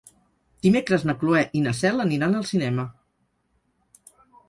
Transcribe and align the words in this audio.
Dimecres 0.67 1.05
na 1.09 1.15
Cloè 1.25 1.43
i 1.61 1.63
na 1.67 1.75
Cel 1.81 2.07
aniran 2.07 2.41
al 2.41 2.51
cinema. 2.55 2.89